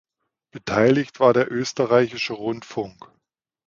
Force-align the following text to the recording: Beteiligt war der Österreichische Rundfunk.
Beteiligt 0.49 1.19
war 1.19 1.31
der 1.31 1.51
Österreichische 1.51 2.33
Rundfunk. 2.33 3.11